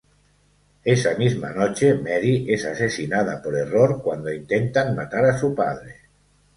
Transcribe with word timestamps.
Esa 0.93 1.13
misma 1.19 1.51
noche, 1.51 1.93
Mary 1.93 2.51
es 2.51 2.65
asesinada 2.65 3.39
por 3.39 3.55
error 3.55 4.01
cuando 4.01 4.33
intentan 4.33 4.95
matar 4.95 5.25
a 5.25 5.37
su 5.37 5.53
padre. 5.53 5.95